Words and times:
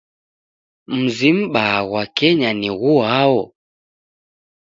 Mzi 0.99 1.29
m'baa 1.37 1.79
ghwa 1.87 2.03
Kenya 2.17 2.49
ni 2.59 2.69
ghuao? 2.79 3.41